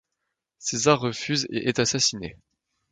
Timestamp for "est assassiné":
1.69-2.35